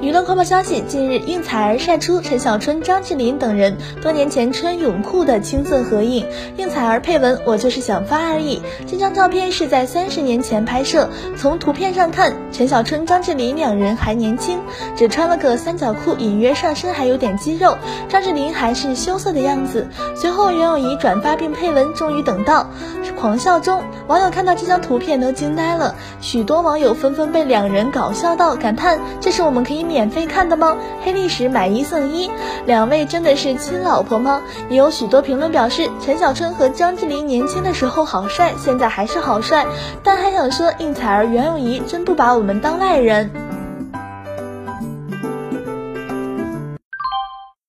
[0.00, 6.26] 娱乐快报消息：近日，应采儿晒出陈小春、张智霖等人多年前穿泳裤的青涩合影。
[6.56, 11.08] 应采儿配文：“我就是想发而已。”这张照片是在三十年前拍摄。
[11.36, 14.58] 从图片上看，陈小春、张智霖两人还年轻，
[14.96, 17.76] 只穿了个三角裤，隐约上身还有点肌肉。
[18.08, 19.86] 张智霖还是羞涩的样子。
[20.16, 22.68] 随后，袁咏仪转发并配文：“终于等到。”
[23.20, 25.94] 狂笑中，网友看到这张图片都惊呆了。
[26.20, 30.76] 许多网友纷纷被两人搞笑到，感叹：“这是我们可可以免费看的吗？
[31.02, 32.30] 黑历史买一送一，
[32.66, 39.64] 两位真的是亲老婆吗？”也有许多评论表示，陈小春和张智霖年轻的时候好帅，现在还是好帅。
[40.02, 43.30] 但还想说，应采儿、袁咏仪真不把我们当外人。